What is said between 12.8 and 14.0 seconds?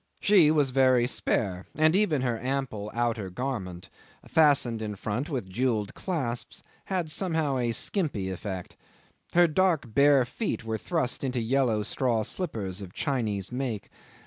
of Chinese make.